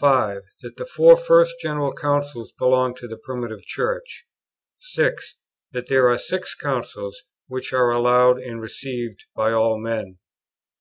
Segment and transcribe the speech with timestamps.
[0.00, 0.42] 5.
[0.62, 4.26] That the Four first General Councils belong to the Primitive Church.
[4.80, 5.36] 6.
[5.70, 10.18] That there are Six Councils which are allowed and received by all men.